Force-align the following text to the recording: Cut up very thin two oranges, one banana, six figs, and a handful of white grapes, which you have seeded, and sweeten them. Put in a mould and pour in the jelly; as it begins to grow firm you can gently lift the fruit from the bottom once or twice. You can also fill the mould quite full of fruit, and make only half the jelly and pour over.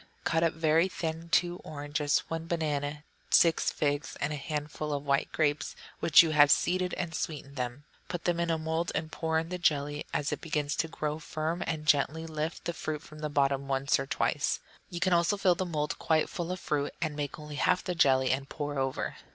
Cut 0.23 0.41
up 0.41 0.53
very 0.53 0.87
thin 0.87 1.29
two 1.29 1.57
oranges, 1.57 2.23
one 2.27 2.47
banana, 2.47 3.03
six 3.29 3.69
figs, 3.69 4.15
and 4.19 4.33
a 4.33 4.35
handful 4.35 4.91
of 4.93 5.05
white 5.05 5.31
grapes, 5.31 5.75
which 5.99 6.23
you 6.23 6.31
have 6.31 6.49
seeded, 6.49 6.95
and 6.95 7.13
sweeten 7.13 7.53
them. 7.53 7.83
Put 8.07 8.27
in 8.27 8.49
a 8.49 8.57
mould 8.57 8.91
and 8.95 9.11
pour 9.11 9.37
in 9.37 9.49
the 9.49 9.59
jelly; 9.59 10.07
as 10.11 10.31
it 10.31 10.41
begins 10.41 10.75
to 10.77 10.87
grow 10.87 11.19
firm 11.19 11.59
you 11.59 11.65
can 11.67 11.85
gently 11.85 12.25
lift 12.25 12.65
the 12.65 12.73
fruit 12.73 13.03
from 13.03 13.19
the 13.19 13.29
bottom 13.29 13.67
once 13.67 13.99
or 13.99 14.07
twice. 14.07 14.59
You 14.89 14.99
can 14.99 15.13
also 15.13 15.37
fill 15.37 15.53
the 15.53 15.67
mould 15.67 15.99
quite 15.99 16.29
full 16.31 16.51
of 16.51 16.59
fruit, 16.59 16.95
and 16.99 17.15
make 17.15 17.37
only 17.37 17.57
half 17.57 17.83
the 17.83 17.93
jelly 17.93 18.31
and 18.31 18.49
pour 18.49 18.79
over. 18.79 19.17